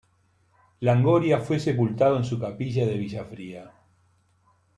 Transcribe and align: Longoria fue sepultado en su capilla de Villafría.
Longoria 0.81 1.37
fue 1.37 1.59
sepultado 1.59 2.17
en 2.17 2.23
su 2.25 2.39
capilla 2.39 2.87
de 2.87 2.97
Villafría. 2.97 3.71